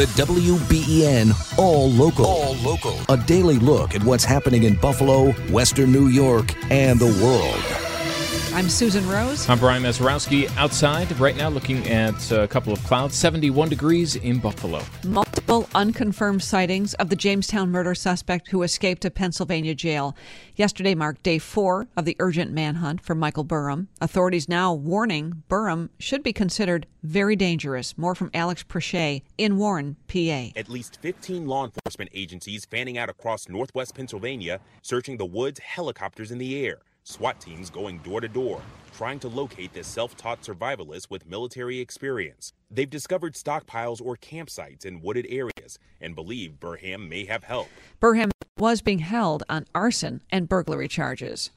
[0.00, 2.24] The WBEN All Local.
[2.24, 2.98] All Local.
[3.10, 7.79] A daily look at what's happening in Buffalo, Western New York, and the world.
[8.52, 9.48] I'm Susan Rose.
[9.48, 10.50] I'm Brian Mazurowski.
[10.56, 14.82] Outside right now, looking at a couple of clouds, 71 degrees in Buffalo.
[15.04, 20.16] Multiple unconfirmed sightings of the Jamestown murder suspect who escaped a Pennsylvania jail.
[20.56, 23.86] Yesterday marked day four of the urgent manhunt for Michael Burham.
[24.00, 27.96] Authorities now warning Burham should be considered very dangerous.
[27.96, 30.48] More from Alex Prochet in Warren, PA.
[30.56, 36.32] At least 15 law enforcement agencies fanning out across northwest Pennsylvania, searching the woods, helicopters
[36.32, 36.78] in the air.
[37.10, 38.62] SWAT teams going door to door,
[38.96, 42.52] trying to locate this self taught survivalist with military experience.
[42.70, 47.68] They've discovered stockpiles or campsites in wooded areas and believe Burham may have help.
[48.00, 51.50] Burham was being held on arson and burglary charges.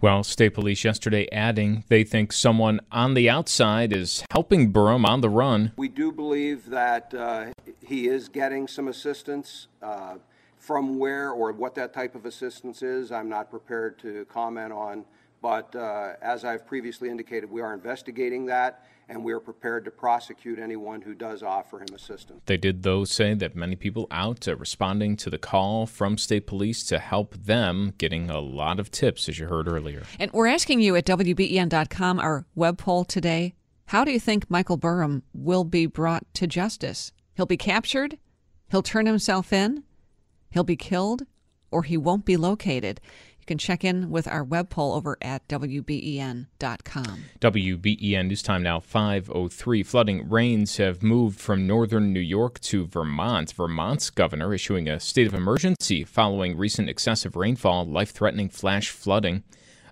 [0.00, 5.20] Well, state police yesterday adding they think someone on the outside is helping Burham on
[5.20, 5.72] the run.
[5.76, 7.46] We do believe that uh,
[7.84, 9.66] he is getting some assistance.
[9.82, 10.14] Uh,
[10.60, 15.04] from where or what that type of assistance is, I'm not prepared to comment on.
[15.42, 19.90] But uh, as I've previously indicated, we are investigating that and we are prepared to
[19.90, 22.42] prosecute anyone who does offer him assistance.
[22.46, 26.46] They did, though, say that many people out uh, responding to the call from state
[26.46, 30.04] police to help them, getting a lot of tips, as you heard earlier.
[30.20, 33.54] And we're asking you at WBEN.com, our web poll today
[33.90, 37.10] how do you think Michael Burham will be brought to justice?
[37.34, 38.18] He'll be captured?
[38.70, 39.82] He'll turn himself in?
[40.50, 41.26] He'll be killed
[41.70, 43.00] or he won't be located.
[43.38, 47.24] You can check in with our web poll over at WBEN.com.
[47.40, 49.82] WBEN news time now 503.
[49.82, 53.52] Flooding rains have moved from northern New York to Vermont.
[53.52, 59.42] Vermont's governor issuing a state of emergency following recent excessive rainfall, life threatening flash flooding.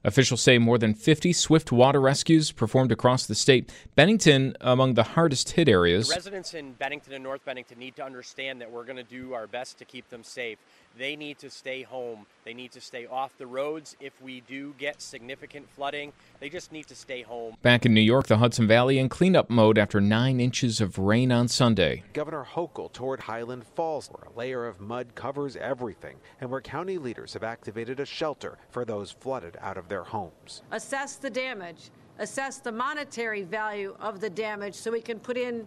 [0.09, 3.71] Officials say more than 50 swift water rescues performed across the state.
[3.95, 6.09] Bennington among the hardest hit areas.
[6.09, 9.35] The residents in Bennington and North Bennington need to understand that we're going to do
[9.35, 10.57] our best to keep them safe.
[10.99, 12.27] They need to stay home.
[12.45, 13.97] They need to stay off the roads.
[14.01, 17.55] If we do get significant flooding, they just need to stay home.
[17.63, 21.31] Back in New York, the Hudson Valley in cleanup mode after nine inches of rain
[21.31, 22.03] on Sunday.
[22.15, 26.99] Governor Hochul toured Highland Falls, where a layer of mud covers everything, and where county
[26.99, 30.63] leaders have activated a shelter for those flooded out of their homes.
[30.73, 35.65] Assess the damage, assess the monetary value of the damage so we can put in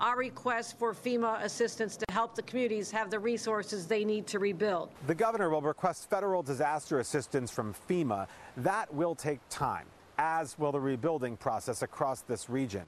[0.00, 4.38] our request for FEMA assistance to help the communities have the resources they need to
[4.38, 4.90] rebuild.
[5.06, 8.26] The governor will request federal disaster assistance from FEMA.
[8.56, 9.86] That will take time,
[10.18, 12.82] as will the rebuilding process across this region.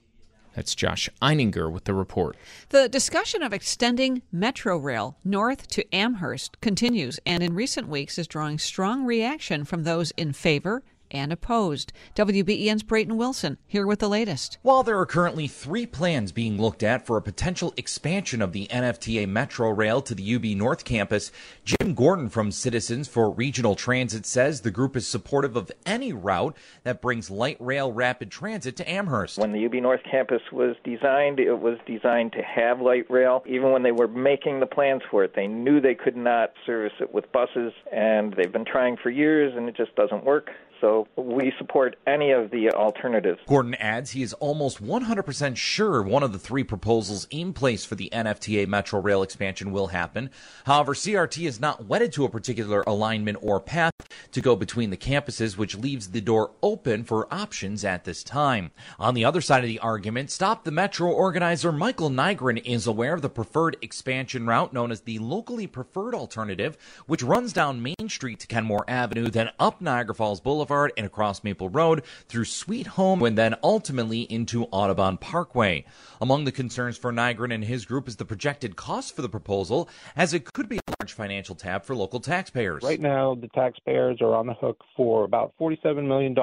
[0.54, 2.36] That's Josh Eininger with the report.
[2.70, 8.26] The discussion of extending Metro Rail north to Amherst continues and in recent weeks is
[8.26, 11.92] drawing strong reaction from those in favor and opposed.
[12.14, 14.58] WBEN's Brayton Wilson here with the latest.
[14.62, 18.66] While there are currently three plans being looked at for a potential expansion of the
[18.68, 21.30] NFTA Metro Rail to the UB North campus,
[21.64, 26.56] Jim Gordon from Citizens for Regional Transit says the group is supportive of any route
[26.84, 29.38] that brings light rail rapid transit to Amherst.
[29.38, 33.42] When the UB North campus was designed, it was designed to have light rail.
[33.46, 36.92] Even when they were making the plans for it, they knew they could not service
[37.00, 40.50] it with buses, and they've been trying for years, and it just doesn't work.
[40.80, 43.40] So we support any of the alternatives.
[43.46, 47.96] Gordon adds he is almost 100% sure one of the three proposals in place for
[47.96, 50.30] the NFTA Metro Rail expansion will happen.
[50.66, 53.92] However, CRT is not wedded to a particular alignment or path
[54.32, 58.70] to go between the campuses, which leaves the door open for options at this time.
[59.00, 63.14] On the other side of the argument, Stop the Metro organizer Michael Nygren is aware
[63.14, 68.08] of the preferred expansion route known as the locally preferred alternative, which runs down Main
[68.08, 72.88] Street to Kenmore Avenue, then up Niagara Falls Boulevard and across Maple Road through Sweet
[72.88, 75.84] Home and then ultimately into Audubon Parkway.
[76.20, 79.88] Among the concerns for Nygren and his group is the projected cost for the proposal,
[80.16, 82.82] as it could be a large financial tab for local taxpayers.
[82.82, 86.36] Right now, the taxpayers are on the hook for about $47 million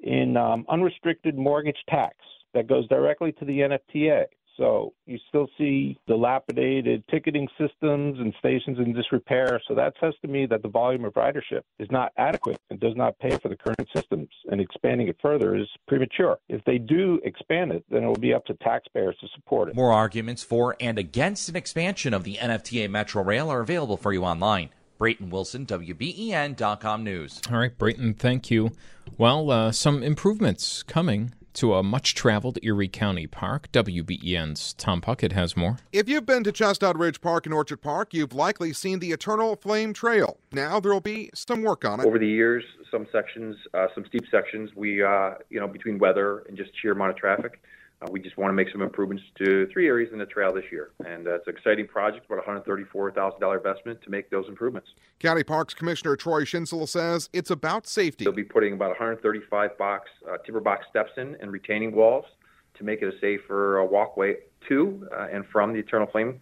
[0.00, 2.16] in um, unrestricted mortgage tax
[2.54, 4.24] that goes directly to the NFTA.
[4.56, 9.60] So you still see dilapidated ticketing systems and stations in disrepair.
[9.68, 12.96] So that says to me that the volume of ridership is not adequate and does
[12.96, 14.28] not pay for the current systems.
[14.50, 16.38] And expanding it further is premature.
[16.48, 19.76] If they do expand it, then it will be up to taxpayers to support it.
[19.76, 24.12] More arguments for and against an expansion of the NFTA Metro Rail are available for
[24.12, 24.70] you online.
[24.98, 27.40] Brayton Wilson, WBEN.com News.
[27.50, 28.70] All right, Brayton, thank you.
[29.18, 33.70] Well, uh, some improvements coming to a much traveled Erie County park.
[33.72, 35.78] WBEN's Tom Puckett has more.
[35.92, 39.56] If you've been to Chestnut Ridge Park and Orchard Park, you've likely seen the Eternal
[39.56, 40.38] Flame Trail.
[40.52, 42.06] Now there will be some work on it.
[42.06, 46.40] Over the years, some sections, uh, some steep sections, we, uh, you know, between weather
[46.48, 47.60] and just sheer amount of traffic,
[48.02, 50.64] Uh, we just want to make some improvements to three areas in the trail this
[50.70, 54.88] year, and uh, it's an exciting project, about $134,000 investment to make those improvements.
[55.18, 58.24] County Parks Commissioner Troy Schinzel says it's about safety.
[58.24, 62.26] They'll be putting about 135 box uh, timber box steps in and retaining walls
[62.74, 64.36] to make it a safer uh, walkway
[64.68, 66.38] to uh, and from the Eternal Flame.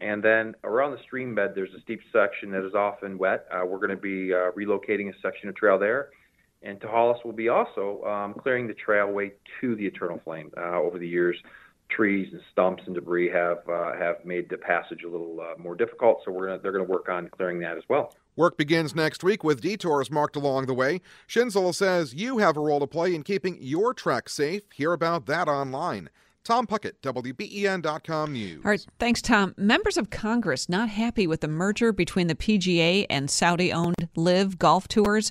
[0.00, 3.46] And then around the stream bed, there's a steep section that is often wet.
[3.50, 6.10] Uh, we're going to be relocating a section of trail there
[6.62, 10.50] and Tehalis will be also um, clearing the trailway to the Eternal Flame.
[10.56, 11.36] Uh, over the years,
[11.88, 15.74] trees and stumps and debris have uh, have made the passage a little uh, more
[15.74, 16.20] difficult.
[16.24, 18.14] So we're gonna, they're going to work on clearing that as well.
[18.36, 21.00] Work begins next week with detours marked along the way.
[21.26, 24.62] Schinzel says you have a role to play in keeping your trek safe.
[24.72, 26.08] Hear about that online.
[26.44, 28.62] Tom Puckett, WBEN.com News.
[28.64, 29.54] All right, thanks, Tom.
[29.58, 34.58] Members of Congress not happy with the merger between the PGA and Saudi owned LIV
[34.58, 35.30] Golf Tours.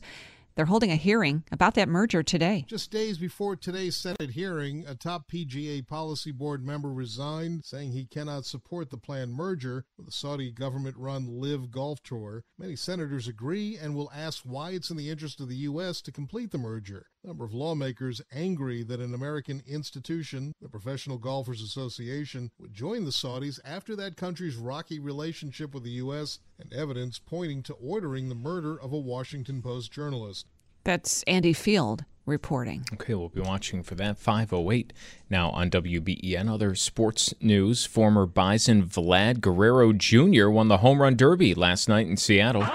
[0.58, 2.66] They're holding a hearing about that merger today.
[2.68, 8.08] Just days before today's Senate hearing, a top PGA policy board member resigned, saying he
[8.08, 12.44] cannot support the planned merger with the Saudi government run LIV Golf Tour.
[12.58, 16.02] Many senators agree and will ask why it's in the interest of the U.S.
[16.02, 17.06] to complete the merger.
[17.24, 23.06] A number of lawmakers angry that an American institution, the Professional Golfers Association, would join
[23.06, 26.40] the Saudis after that country's rocky relationship with the U.S.
[26.60, 30.46] and evidence pointing to ordering the murder of a Washington Post journalist.
[30.84, 32.86] That's Andy Field reporting.
[32.94, 34.94] Okay, we'll be watching for that 508
[35.30, 36.50] now on WBEN.
[36.50, 40.50] Other sports news former Bison Vlad Guerrero Jr.
[40.50, 42.68] won the home run derby last night in Seattle.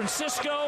[0.00, 0.66] Francisco.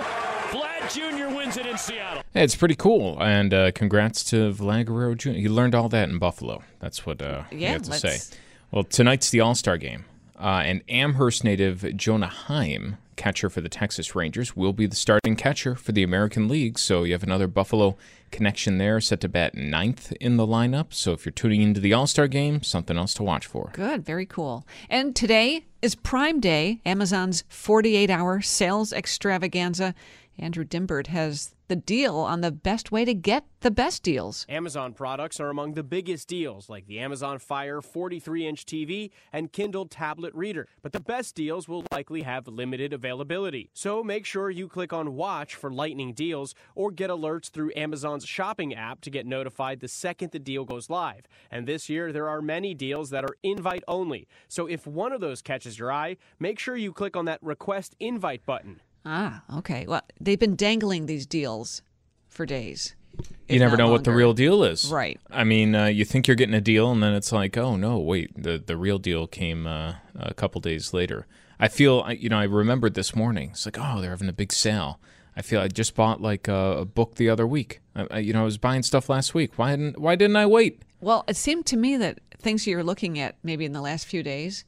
[0.51, 1.35] Vlad Jr.
[1.35, 2.23] wins it in Seattle.
[2.35, 5.31] it's pretty cool, and uh, congrats to Vlad Guerrero Jr.
[5.31, 6.63] He learned all that in Buffalo.
[6.81, 8.19] That's what uh, yeah, he had to say.
[8.71, 10.05] Well, tonight's the All Star game,
[10.39, 15.37] uh, and Amherst native Jonah Heim, catcher for the Texas Rangers, will be the starting
[15.37, 16.79] catcher for the American League.
[16.79, 17.97] So you have another Buffalo
[18.31, 20.93] connection there, set to bat ninth in the lineup.
[20.93, 23.71] So if you're tuning into the All Star game, something else to watch for.
[23.75, 24.67] Good, very cool.
[24.89, 29.95] And today is Prime Day, Amazon's 48 hour sales extravaganza.
[30.39, 34.45] Andrew Dymburt has the deal on the best way to get the best deals.
[34.49, 39.53] Amazon products are among the biggest deals, like the Amazon Fire 43 inch TV and
[39.53, 40.67] Kindle tablet reader.
[40.83, 43.71] But the best deals will likely have limited availability.
[43.73, 48.27] So make sure you click on Watch for lightning deals or get alerts through Amazon's
[48.27, 51.23] shopping app to get notified the second the deal goes live.
[51.51, 54.27] And this year, there are many deals that are invite only.
[54.49, 57.95] So if one of those catches your eye, make sure you click on that request
[57.99, 58.81] invite button.
[59.05, 59.85] Ah, okay.
[59.87, 61.83] Well, they've been dangling these deals
[62.29, 62.95] for days.
[63.49, 63.93] You never know longer.
[63.93, 64.91] what the real deal is.
[64.91, 65.21] Right.
[65.31, 67.99] I mean, uh, you think you're getting a deal, and then it's like, oh, no,
[67.99, 71.27] wait, the, the real deal came uh, a couple days later.
[71.61, 73.51] I feel, you know, I remembered this morning.
[73.51, 74.99] It's like, oh, they're having a big sale.
[75.37, 77.81] I feel I just bought like a, a book the other week.
[77.95, 79.53] I, you know, I was buying stuff last week.
[79.57, 80.83] Why didn't Why didn't I wait?
[81.01, 84.23] Well, it seemed to me that things you're looking at maybe in the last few
[84.23, 84.65] days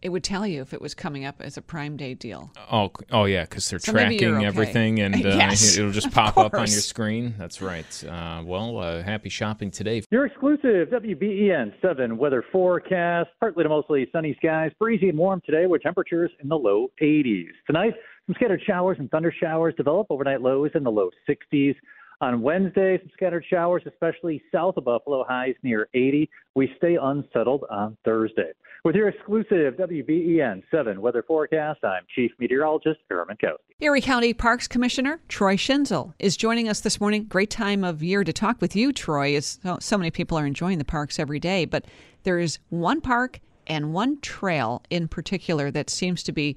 [0.00, 2.52] it would tell you if it was coming up as a Prime Day deal.
[2.70, 4.46] Oh, oh yeah, because they're so tracking okay.
[4.46, 7.34] everything, and uh, yes, it'll just pop up on your screen.
[7.38, 8.04] That's right.
[8.04, 10.02] Uh, well, uh, happy shopping today.
[10.10, 15.66] Your exclusive WBEN seven weather forecast: partly to mostly sunny skies, breezy and warm today,
[15.66, 17.48] with temperatures in the low 80s.
[17.66, 17.94] Tonight,
[18.26, 20.06] some scattered showers and thunder showers develop.
[20.10, 21.74] Overnight lows in the low 60s.
[22.20, 26.28] On Wednesday, some scattered showers, especially south of Buffalo, highs near 80.
[26.56, 28.50] We stay unsettled on Thursday.
[28.84, 33.58] With your exclusive WBEN 7 weather forecast, I'm Chief Meteorologist Aaron Mentkowski.
[33.78, 37.24] Erie County Parks Commissioner Troy Schinzel is joining us this morning.
[37.24, 40.46] Great time of year to talk with you, Troy, as so, so many people are
[40.46, 41.66] enjoying the parks every day.
[41.66, 41.84] But
[42.24, 46.56] there is one park and one trail in particular that seems to be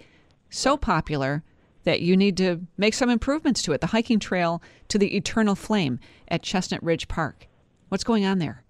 [0.49, 1.43] so popular
[1.83, 5.55] that you need to make some improvements to it the hiking trail to the Eternal
[5.55, 7.47] Flame at Chestnut Ridge Park.
[7.89, 8.63] What's going on there?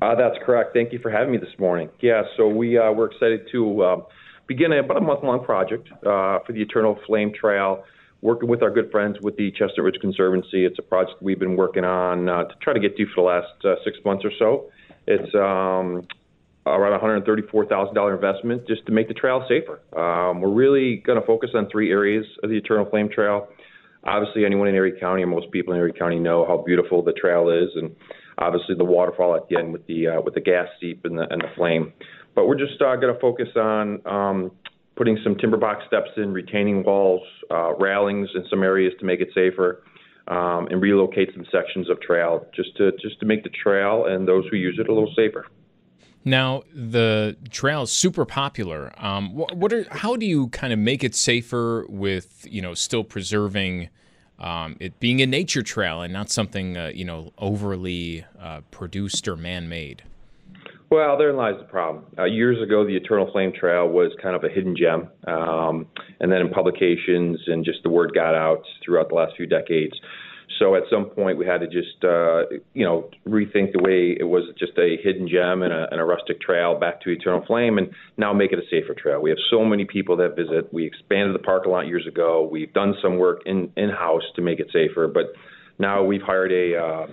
[0.00, 0.74] Uh, that's correct.
[0.74, 1.88] Thank you for having me this morning.
[2.00, 3.96] Yeah, so we uh, we're excited to uh,
[4.46, 7.84] begin a, about a month long project uh, for the Eternal Flame Trail,
[8.22, 10.64] working with our good friends with the Chestnut Ridge Conservancy.
[10.64, 13.28] It's a project we've been working on uh, to try to get to for the
[13.28, 14.70] last uh, six months or so.
[15.06, 16.06] It's um,
[16.66, 19.80] around $134,000 investment just to make the trail safer.
[19.98, 23.48] Um, we're really going to focus on three areas of the Eternal Flame Trail.
[24.04, 27.12] Obviously, anyone in Erie County, or most people in Erie County, know how beautiful the
[27.12, 27.94] trail is, and
[28.38, 31.26] obviously the waterfall at the end with the uh, with the gas seep and the
[31.30, 31.92] and the flame.
[32.34, 34.50] But we're just uh, going to focus on um,
[34.96, 39.20] putting some timber box steps in, retaining walls, uh, railings in some areas to make
[39.20, 39.82] it safer,
[40.28, 44.26] um, and relocate some sections of trail just to just to make the trail and
[44.28, 45.46] those who use it a little safer.
[46.24, 48.92] Now the trail is super popular.
[48.96, 52.74] Um, what, what, are how do you kind of make it safer with you know
[52.74, 53.90] still preserving
[54.38, 59.28] um, it being a nature trail and not something uh, you know overly uh, produced
[59.28, 60.02] or man-made?
[60.90, 62.04] Well, therein lies the problem.
[62.16, 65.86] Uh, years ago, the Eternal Flame Trail was kind of a hidden gem, um,
[66.20, 69.92] and then in publications and just the word got out throughout the last few decades.
[70.58, 74.24] So at some point, we had to just, uh, you know, rethink the way it
[74.24, 77.78] was just a hidden gem and a, and a rustic trail back to Eternal Flame,
[77.78, 79.20] and now make it a safer trail.
[79.20, 80.72] We have so many people that visit.
[80.72, 82.48] We expanded the park a lot years ago.
[82.50, 85.32] We've done some work in in house to make it safer, but
[85.78, 87.06] now we've hired a uh,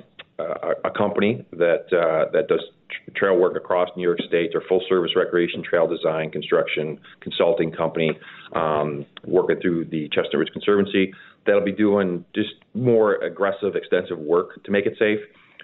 [0.84, 2.62] a, company that uh, that does
[3.16, 4.50] trail work across New York State.
[4.52, 8.12] They're full service recreation trail design, construction, consulting company,
[8.54, 11.14] um, working through the Chestnut Ridge Conservancy
[11.46, 15.20] that'll be doing just more aggressive, extensive work to make it safe.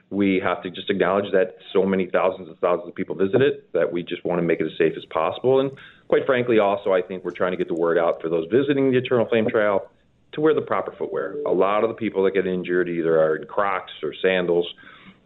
[0.09, 3.71] We have to just acknowledge that so many thousands and thousands of people visit it
[3.73, 5.59] that we just want to make it as safe as possible.
[5.59, 5.71] And
[6.07, 8.91] quite frankly, also, I think we're trying to get the word out for those visiting
[8.91, 9.89] the Eternal Flame Trail
[10.37, 11.35] to wear the proper footwear.
[11.47, 14.67] A lot of the people that get injured either are in Crocs or sandals,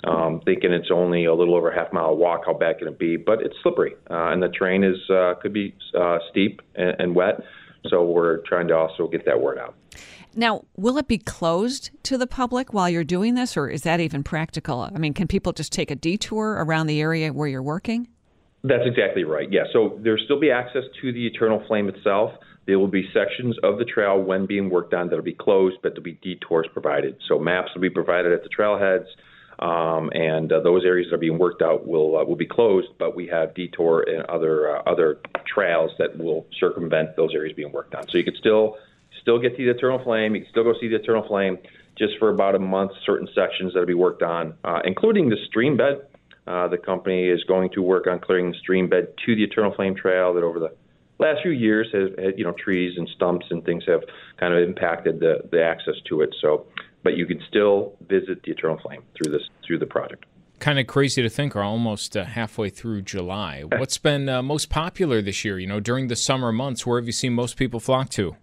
[0.06, 2.44] um, thinking it's only a little over a half mile walk.
[2.46, 3.18] How bad can it be?
[3.18, 7.14] But it's slippery, uh, and the terrain is uh, could be uh, steep and, and
[7.14, 7.42] wet.
[7.90, 9.76] So we're trying to also get that word out.
[10.34, 14.00] Now, will it be closed to the public while you're doing this, or is that
[14.00, 14.80] even practical?
[14.80, 18.08] I mean, can people just take a detour around the area where you're working?
[18.64, 19.52] That's exactly right.
[19.52, 19.64] Yeah.
[19.74, 22.32] So there'll still be access to the Eternal Flame itself.
[22.68, 25.94] There will be sections of the trail when being worked on that'll be closed, but
[25.94, 27.18] there'll be detours provided.
[27.28, 29.08] So maps will be provided at the trailheads,
[29.60, 32.90] um, and uh, those areas that are being worked out will uh, will be closed.
[33.00, 37.72] But we have detour and other uh, other trails that will circumvent those areas being
[37.72, 38.08] worked on.
[38.10, 38.78] So you could still
[39.22, 40.36] still get to the Eternal Flame.
[40.36, 41.58] You can still go see the Eternal Flame
[41.98, 45.78] just for about a month, certain sections that'll be worked on, uh, including the stream
[45.78, 46.02] bed.
[46.48, 49.74] Uh, the company is going to work on clearing the stream bed to the Eternal
[49.76, 50.74] Flame Trail that over the
[51.22, 54.02] last few years has you know, trees and stumps and things have
[54.40, 56.36] kind of impacted the, the access to it.
[56.42, 56.66] So,
[57.04, 60.26] but you can still visit the Eternal Flame through this, through the project
[60.62, 63.64] kind of crazy to think we're almost uh, halfway through July.
[63.78, 65.60] What's been uh, most popular this year?
[65.60, 68.38] You know, during the summer months, where have you seen most people flock to?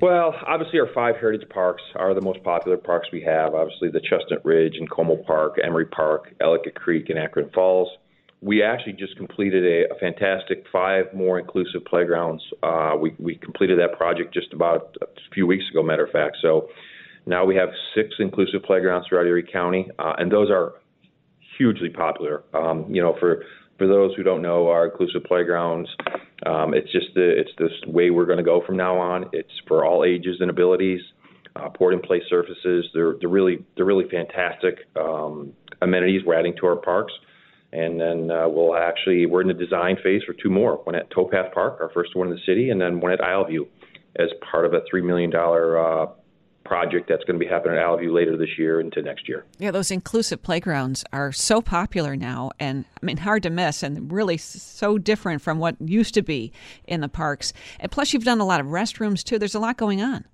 [0.00, 3.54] Well, obviously, our five heritage parks are the most popular parks we have.
[3.54, 7.88] Obviously, the Chestnut Ridge and Como Park, Emery Park, Ellicott Creek, and Akron Falls.
[8.42, 12.42] We actually just completed a, a fantastic five more inclusive playgrounds.
[12.62, 16.38] Uh, we, we completed that project just about a few weeks ago, matter of fact.
[16.42, 16.68] So
[17.24, 20.74] now we have six inclusive playgrounds throughout Erie County, uh, and those are
[21.56, 22.42] hugely popular.
[22.52, 23.44] Um, you know, for
[23.78, 25.88] for those who don't know, our inclusive playgrounds,
[26.46, 29.26] um, it's just the, it's this way we're going to go from now on.
[29.32, 31.00] It's for all ages and abilities.
[31.54, 32.86] Uh, poured in place surfaces.
[32.94, 37.12] They're they're really they're really fantastic um, amenities we're adding to our parks.
[37.72, 40.76] And then uh, we'll actually we're in the design phase for two more.
[40.84, 43.66] One at Towpath Park, our first one in the city, and then one at Isleview
[44.16, 46.06] as part of a three million dollar uh,
[46.64, 49.44] project that's going to be happening at Isle later this year into next year.
[49.58, 54.12] Yeah, those inclusive playgrounds are so popular now, and I mean hard to miss, and
[54.12, 56.52] really so different from what used to be
[56.86, 57.52] in the parks.
[57.80, 59.38] And plus, you've done a lot of restrooms too.
[59.38, 60.24] There's a lot going on.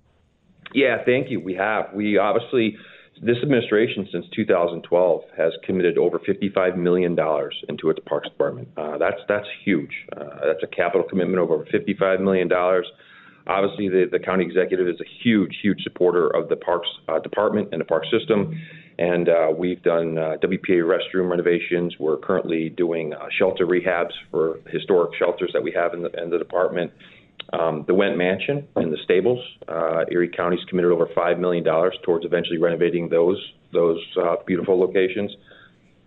[0.73, 1.39] Yeah, thank you.
[1.39, 1.93] We have.
[1.93, 2.77] We obviously
[3.21, 8.67] this administration since 2012 has committed over 55 million dollars into its parks department.
[8.77, 9.91] Uh, that's that's huge.
[10.15, 12.85] Uh, that's a capital commitment of over 55 million dollars.
[13.47, 17.69] Obviously, the, the county executive is a huge, huge supporter of the parks uh, department
[17.71, 18.55] and the park system.
[18.99, 21.95] And uh, we've done uh, WPA restroom renovations.
[21.99, 26.29] We're currently doing uh, shelter rehabs for historic shelters that we have in the, in
[26.29, 26.91] the department.
[27.51, 29.39] Um, the Wendt Mansion and the stables.
[29.67, 33.37] Uh, Erie County's committed over $5 million towards eventually renovating those,
[33.73, 35.31] those uh, beautiful locations.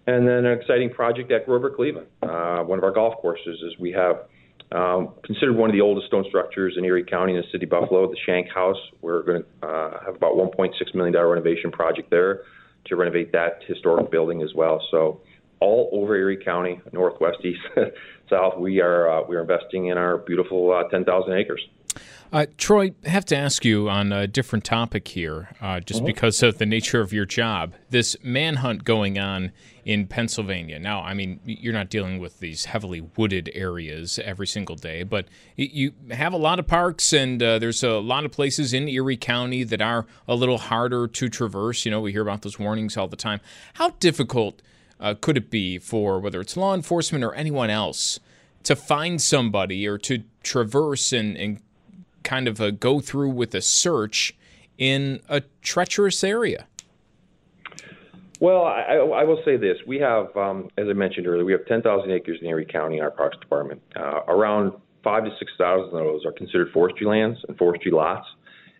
[0.06, 2.06] And then an exciting project at Grover Cleveland.
[2.22, 4.26] Uh, one of our golf courses is we have
[4.72, 7.70] um, considered one of the oldest stone structures in Erie County in the city of
[7.70, 8.78] Buffalo, the Schenck House.
[9.00, 12.42] We're going to uh, have about $1.6 million renovation project there
[12.86, 14.80] to renovate that historic building as well.
[14.90, 15.20] So
[15.60, 17.60] all over Erie County, northwest, east,
[18.32, 21.60] south, we are uh, we are investing in our beautiful uh, 10,000 acres.
[22.32, 26.06] Uh, Troy, I have to ask you on a different topic here, uh, just mm-hmm.
[26.06, 27.74] because of the nature of your job.
[27.90, 29.52] This manhunt going on
[29.84, 30.78] in Pennsylvania.
[30.78, 35.26] Now, I mean, you're not dealing with these heavily wooded areas every single day, but
[35.56, 39.18] you have a lot of parks, and uh, there's a lot of places in Erie
[39.18, 41.84] County that are a little harder to traverse.
[41.84, 43.40] You know, we hear about those warnings all the time.
[43.74, 44.62] How difficult
[45.02, 48.18] uh, could it be for whether it's law enforcement or anyone else?
[48.64, 51.60] to find somebody or to traverse and, and
[52.22, 54.34] kind of a go through with a search
[54.78, 56.66] in a treacherous area?
[58.40, 61.64] Well, I, I will say this: we have, um, as I mentioned earlier, we have
[61.66, 63.80] 10,000 acres in Erie County in our Parks Department.
[63.94, 64.72] Uh, around
[65.04, 68.26] five to six thousand of those are considered forestry lands and forestry lots.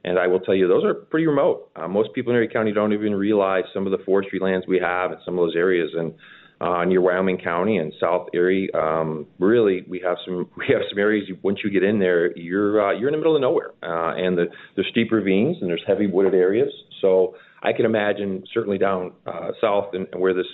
[0.04, 1.70] And I will tell you, those are pretty remote.
[1.76, 4.78] Uh, most people in Erie County don't even realize some of the forestry lands we
[4.78, 5.90] have in some of those areas.
[5.94, 6.14] And
[6.60, 10.98] uh, near Wyoming County and South Erie, um, really, we have some we have some
[10.98, 11.28] areas.
[11.42, 14.38] Once you get in there, you're uh, you're in the middle of nowhere, uh, and
[14.38, 16.72] the, there's steep ravines and there's heavy wooded areas.
[17.00, 20.46] So I can imagine certainly down uh, south and, and where this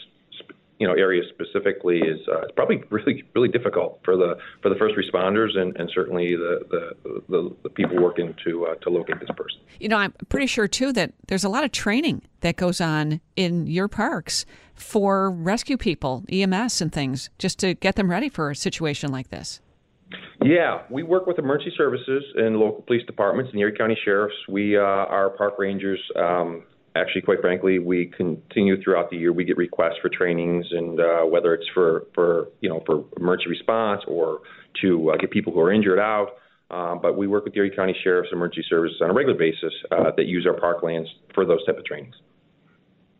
[0.78, 4.76] you know area specifically is uh, it's probably really really difficult for the for the
[4.76, 9.20] first responders and, and certainly the, the, the, the people working to uh, to locate
[9.20, 9.61] this person.
[9.80, 13.20] You know, I'm pretty sure too that there's a lot of training that goes on
[13.37, 18.50] in your parks for rescue people, EMS and things, just to get them ready for
[18.50, 19.61] a situation like this.
[20.42, 24.37] Yeah, we work with emergency services and local police departments and the Erie County sheriffs.
[24.49, 26.00] We uh, our park rangers.
[26.14, 26.62] Um,
[26.99, 29.33] actually, quite frankly, we continue throughout the year.
[29.33, 33.50] We get requests for trainings, and uh, whether it's for for you know for emergency
[33.50, 34.40] response or
[34.83, 36.37] to uh, get people who are injured out.
[36.71, 39.73] Uh, but we work with the Erie County Sheriff's Emergency Services on a regular basis
[39.90, 42.14] uh, that use our parklands for those type of trainings.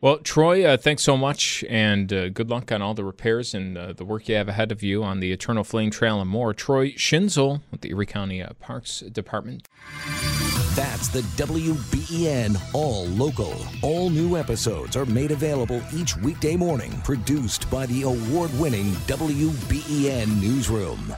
[0.01, 3.77] Well, Troy, uh, thanks so much, and uh, good luck on all the repairs and
[3.77, 6.55] uh, the work you have ahead of you on the Eternal Flame Trail and more.
[6.55, 9.67] Troy Schinzel with the Erie County uh, Parks Department.
[10.79, 13.53] That's the WBEN All Local.
[13.83, 20.41] All new episodes are made available each weekday morning, produced by the award winning WBEN
[20.41, 21.17] Newsroom.